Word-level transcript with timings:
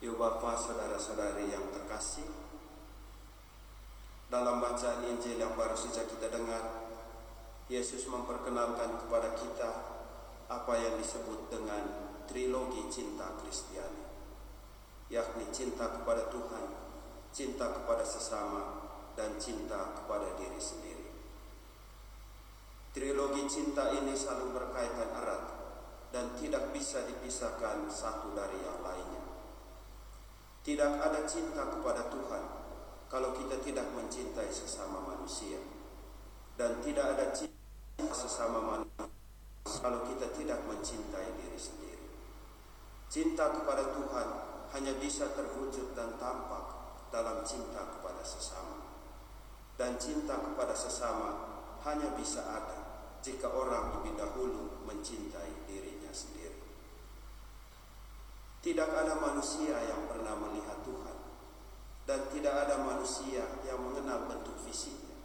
Ibu 0.00 0.16
Bapak, 0.16 0.56
saudara-saudari 0.56 1.52
yang 1.52 1.68
terkasih, 1.76 2.24
dalam 4.32 4.56
bacaan 4.56 5.04
Injil 5.04 5.36
yang 5.36 5.52
baru 5.52 5.76
saja 5.76 6.08
kita 6.08 6.32
dengar, 6.32 6.88
Yesus 7.68 8.08
memperkenalkan 8.08 8.96
kepada 8.96 9.36
kita 9.36 9.70
apa 10.48 10.72
yang 10.80 10.96
disebut 10.96 11.52
dengan 11.52 11.84
trilogi 12.24 12.88
cinta 12.88 13.28
Kristiani, 13.44 14.08
yakni 15.12 15.44
cinta 15.52 15.92
kepada 15.92 16.32
Tuhan, 16.32 16.64
cinta 17.28 17.68
kepada 17.68 18.00
sesama, 18.00 18.80
dan 19.20 19.36
cinta 19.36 20.00
kepada 20.00 20.32
diri 20.40 20.56
sendiri. 20.56 21.12
Trilogi 22.96 23.44
cinta 23.52 23.92
ini 23.92 24.16
saling 24.16 24.56
berkaitan 24.56 25.12
erat 25.12 25.44
dan 26.08 26.32
tidak 26.40 26.72
bisa 26.72 27.04
dipisahkan 27.04 27.84
satu 27.92 28.32
dari 28.32 28.56
yang 28.64 28.80
lainnya. 28.80 29.29
Tidak 30.60 30.92
ada 31.00 31.24
cinta 31.24 31.72
kepada 31.72 32.12
Tuhan 32.12 32.44
kalau 33.08 33.32
kita 33.32 33.64
tidak 33.64 33.88
mencintai 33.96 34.52
sesama 34.52 35.00
manusia. 35.00 35.56
Dan 36.60 36.84
tidak 36.84 37.16
ada 37.16 37.32
cinta 37.32 38.12
sesama 38.12 38.60
manusia 38.60 39.08
kalau 39.80 40.04
kita 40.04 40.28
tidak 40.36 40.60
mencintai 40.68 41.32
diri 41.40 41.56
sendiri. 41.56 42.08
Cinta 43.08 43.48
kepada 43.56 43.88
Tuhan 43.96 44.28
hanya 44.76 44.92
bisa 45.00 45.32
terwujud 45.32 45.96
dan 45.96 46.20
tampak 46.20 46.64
dalam 47.08 47.40
cinta 47.42 47.96
kepada 47.96 48.20
sesama. 48.20 48.84
Dan 49.80 49.96
cinta 49.96 50.36
kepada 50.36 50.76
sesama 50.76 51.56
hanya 51.88 52.12
bisa 52.20 52.44
ada 52.44 52.78
jika 53.24 53.48
orang 53.48 53.96
lebih 54.00 54.16
dahulu 54.20 54.84
mencintai 54.84 55.64
dirinya 55.64 56.12
sendiri. 56.12 56.49
Tidak 58.80 58.96
ada 58.96 59.12
manusia 59.12 59.76
yang 59.76 60.08
pernah 60.08 60.32
melihat 60.40 60.80
Tuhan 60.80 61.16
dan 62.08 62.32
tidak 62.32 62.64
ada 62.64 62.80
manusia 62.80 63.44
yang 63.60 63.76
mengenal 63.76 64.24
bentuk 64.24 64.56
fisiknya. 64.64 65.20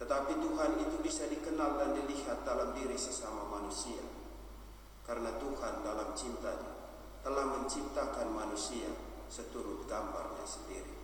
Tetapi 0.00 0.40
Tuhan 0.40 0.80
itu 0.80 0.96
bisa 1.04 1.28
dikenal 1.28 1.76
dan 1.76 1.92
dilihat 1.92 2.40
dalam 2.40 2.72
diri 2.72 2.96
sesama 2.96 3.52
manusia. 3.52 4.00
Karena 5.04 5.28
Tuhan 5.36 5.84
dalam 5.84 6.16
cintanya 6.16 6.72
telah 7.20 7.52
menciptakan 7.52 8.32
manusia 8.32 8.88
seturut 9.28 9.84
gambarnya 9.84 10.48
sendiri. 10.48 10.96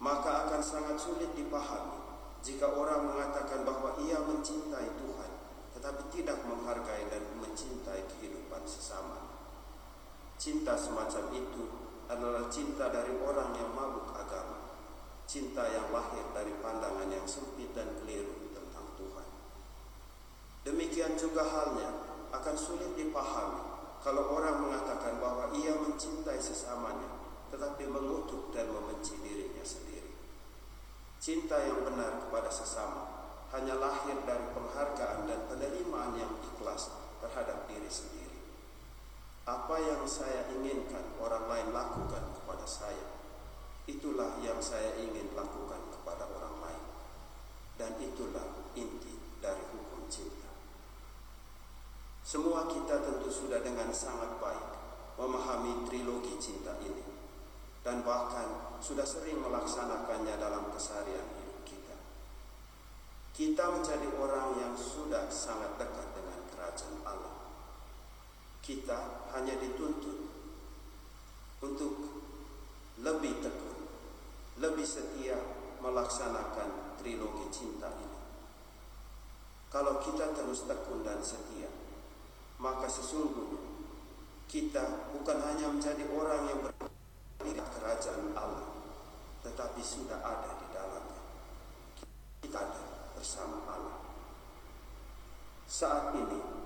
Maka 0.00 0.48
akan 0.48 0.64
sangat 0.64 0.96
sulit 0.96 1.36
dipahami 1.36 2.00
jika 2.40 2.64
orang 2.64 3.12
mengatakan 3.12 3.60
bahwa 3.60 4.00
ia 4.00 4.24
mencintai 4.24 4.88
Tuhan 4.88 5.30
tetapi 5.76 6.02
tidak 6.16 6.40
menghargai 6.48 6.87
Cinta 10.48 10.72
semacam 10.80 11.28
itu 11.36 11.60
adalah 12.08 12.48
cinta 12.48 12.88
dari 12.88 13.12
orang 13.20 13.52
yang 13.52 13.68
mabuk 13.76 14.16
agama. 14.16 14.80
Cinta 15.28 15.60
yang 15.68 15.92
lahir 15.92 16.24
dari 16.32 16.56
pandangan 16.64 17.04
yang 17.04 17.28
sempit 17.28 17.76
dan 17.76 17.92
keliru 18.00 18.48
tentang 18.56 18.88
Tuhan. 18.96 19.28
Demikian 20.64 21.20
juga 21.20 21.44
halnya 21.44 21.92
akan 22.32 22.56
sulit 22.56 22.96
dipahami 22.96 23.60
kalau 24.00 24.40
orang 24.40 24.64
mengatakan 24.64 25.20
bahwa 25.20 25.52
ia 25.52 25.76
mencintai 25.76 26.40
sesamanya 26.40 27.12
tetapi 27.52 27.84
mengutuk 27.84 28.48
dan 28.48 28.72
membenci 28.72 29.20
dirinya 29.20 29.60
sendiri. 29.60 30.16
Cinta 31.20 31.60
yang 31.60 31.84
benar 31.84 32.24
kepada 32.24 32.48
sesama 32.48 33.36
hanya 33.52 33.76
lahir 33.76 34.16
dari 34.24 34.48
penghargaan 34.56 35.28
dan 35.28 35.44
penerimaan 35.44 36.16
yang 36.16 36.32
ikhlas 36.40 36.88
terhadap 37.20 37.68
diri 37.68 37.92
sendiri. 37.92 38.28
Apa 39.48 39.80
saya 40.08 40.48
inginkan 40.48 41.14
orang 41.20 41.44
lain 41.44 41.68
lakukan 41.76 42.32
kepada 42.32 42.64
saya, 42.64 43.06
itulah 43.84 44.40
yang 44.40 44.56
saya 44.58 44.96
ingin 44.96 45.36
lakukan 45.36 45.92
kepada 45.92 46.24
orang 46.24 46.56
lain. 46.64 46.84
Dan 47.76 47.94
itulah 48.00 48.72
inti 48.72 49.14
dari 49.38 49.62
hukum 49.68 50.08
cinta. 50.08 50.48
Semua 52.24 52.66
kita 52.66 53.04
tentu 53.04 53.28
sudah 53.28 53.60
dengan 53.60 53.92
sangat 53.92 54.40
baik 54.40 54.68
memahami 55.20 55.84
trilogi 55.84 56.40
cinta 56.40 56.72
ini. 56.80 57.04
Dan 57.84 58.00
bahkan 58.02 58.76
sudah 58.80 59.04
sering 59.04 59.40
melaksanakannya 59.40 60.36
dalam 60.36 60.68
keseharian 60.72 61.24
hidup 61.36 61.60
kita. 61.64 61.96
Kita 63.32 63.64
menjadi 63.70 64.08
orang 64.18 64.47
kita 68.68 69.32
hanya 69.32 69.56
dituntut 69.56 70.28
untuk 71.64 71.94
lebih 73.00 73.40
tekun, 73.40 73.80
lebih 74.60 74.84
setia 74.84 75.40
melaksanakan 75.80 77.00
trilogi 77.00 77.48
cinta 77.48 77.88
ini. 77.96 78.20
Kalau 79.72 80.04
kita 80.04 80.36
terus 80.36 80.68
tekun 80.68 81.00
dan 81.00 81.24
setia, 81.24 81.72
maka 82.60 82.84
sesungguhnya 82.84 83.56
kita 84.52 85.16
bukan 85.16 85.38
hanya 85.48 85.72
menjadi 85.72 86.04
orang 86.12 86.42
yang 86.52 86.60
berdiri 86.60 87.64
kerajaan 87.72 88.36
Allah, 88.36 88.68
tetapi 89.48 89.80
sudah 89.80 90.20
ada 90.20 90.60
di 90.60 90.66
dalamnya. 90.76 91.22
Kita 92.44 92.58
ada 92.68 92.84
bersama 93.16 93.64
Allah. 93.64 94.00
Saat 95.68 96.16
ini 96.16 96.57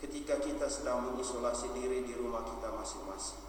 ketika 0.00 0.40
kita 0.40 0.64
sedang 0.64 1.12
mengisolasi 1.12 1.76
diri 1.76 2.00
di 2.00 2.16
rumah 2.16 2.40
kita 2.40 2.72
masing-masing. 2.72 3.44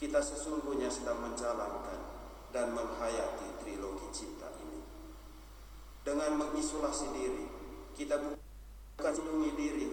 Kita 0.00 0.24
sesungguhnya 0.24 0.88
sedang 0.88 1.20
menjalankan 1.20 2.00
dan 2.48 2.72
menghayati 2.72 3.60
trilogi 3.60 4.08
cinta 4.08 4.48
ini. 4.64 4.80
Dengan 6.00 6.40
mengisolasi 6.40 7.12
diri, 7.12 7.46
kita 7.92 8.16
bukan 8.16 9.12
melindungi 9.12 9.50
diri 9.60 9.84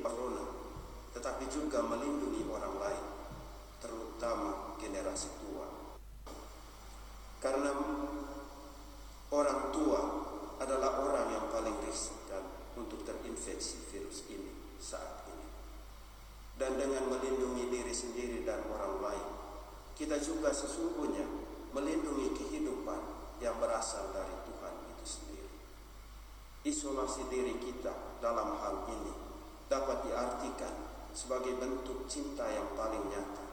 corona, 0.00 0.46
tetapi 1.12 1.44
juga 1.52 1.84
melindungi 1.84 2.48
orang 2.48 2.74
lain, 2.80 3.06
terutama 3.84 4.72
generasi 4.80 5.28
tua. 5.44 5.68
Karena 7.42 7.74
orang 9.34 9.60
tua 9.74 10.00
adalah 10.62 11.04
orang 11.04 11.26
yang 11.28 11.46
paling 11.50 11.76
riskan 11.84 12.61
untuk 12.76 13.04
terinfeksi 13.04 13.88
virus 13.92 14.24
ini 14.32 14.52
saat 14.80 15.28
ini. 15.28 15.48
Dan 16.56 16.76
dengan 16.76 17.08
melindungi 17.08 17.68
diri 17.72 17.94
sendiri 17.94 18.44
dan 18.44 18.62
orang 18.68 19.00
lain, 19.00 19.28
kita 19.96 20.20
juga 20.20 20.52
sesungguhnya 20.52 21.24
melindungi 21.72 22.36
kehidupan 22.36 23.00
yang 23.40 23.56
berasal 23.58 24.12
dari 24.12 24.36
Tuhan 24.46 24.74
itu 24.92 25.04
sendiri. 25.04 25.56
Isolasi 26.62 27.26
diri 27.32 27.58
kita 27.58 28.20
dalam 28.22 28.54
hal 28.60 28.86
ini 28.92 29.14
dapat 29.66 30.04
diartikan 30.06 30.92
sebagai 31.12 31.56
bentuk 31.56 32.08
cinta 32.08 32.48
yang 32.48 32.72
paling 32.76 33.04
nyata 33.08 33.44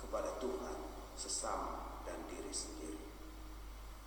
kepada 0.00 0.36
Tuhan, 0.40 0.76
sesama, 1.16 2.02
dan 2.04 2.16
diri 2.28 2.52
sendiri. 2.52 3.15